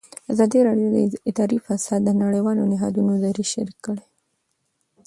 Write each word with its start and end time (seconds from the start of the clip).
ازادي 0.31 0.59
راډیو 0.67 0.87
د 1.13 1.15
اداري 1.29 1.57
فساد 1.65 2.01
د 2.05 2.09
نړیوالو 2.23 2.69
نهادونو 2.71 3.13
دریځ 3.23 3.47
شریک 3.53 3.77
کړی. 3.85 4.05